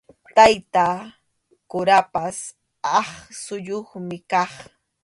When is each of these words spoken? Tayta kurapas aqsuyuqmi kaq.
Tayta 0.35 0.87
kurapas 1.71 2.37
aqsuyuqmi 2.99 4.17
kaq. 4.31 4.51